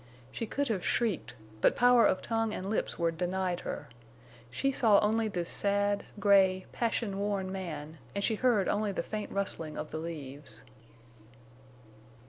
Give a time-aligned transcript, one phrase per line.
[0.31, 3.87] She could have shrieked, but power of tongue and lips were denied her.
[4.49, 9.29] She saw only this sad, gray, passion worn man, and she heard only the faint
[9.31, 10.63] rustling of the leaves.